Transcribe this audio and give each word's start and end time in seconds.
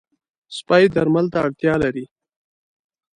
سپي 0.57 0.83
درمل 0.95 1.25
ته 1.33 1.37
اړتیا 1.45 1.73
لري. 1.83 2.05